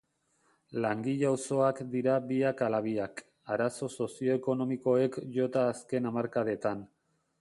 Langile-auzoak 0.85 1.81
dira 1.95 2.15
biak 2.31 2.63
ala 2.69 2.79
biak, 2.85 3.21
arazo 3.57 3.91
sozio-ekonomikoek 3.99 5.21
jota 5.37 5.67
azken 5.75 6.11
hamarkadetan. 6.13 6.83